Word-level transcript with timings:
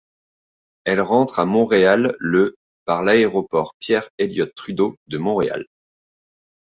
Elle 0.83 0.99
rentre 0.99 1.37
à 1.37 1.45
Montréal 1.45 2.15
le 2.19 2.55
par 2.85 3.03
l'Aéroport 3.03 3.75
Pierre-Elliott-Trudeau 3.77 4.95
de 5.05 5.17
Montréal. 5.19 5.67